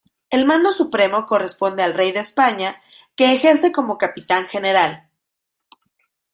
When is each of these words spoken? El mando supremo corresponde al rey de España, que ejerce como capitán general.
El 0.31 0.45
mando 0.47 0.73
supremo 0.73 1.27
corresponde 1.27 1.83
al 1.83 1.93
rey 1.93 2.11
de 2.11 2.21
España, 2.21 2.81
que 3.15 3.35
ejerce 3.35 3.71
como 3.71 3.99
capitán 3.99 4.47
general. 4.47 5.07